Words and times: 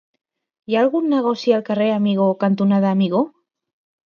Hi 0.71 0.77
ha 0.77 0.79
algun 0.85 1.05
negoci 1.11 1.53
al 1.57 1.65
carrer 1.67 1.91
Amigó 1.97 2.31
cantonada 2.45 2.97
Amigó? 2.97 3.23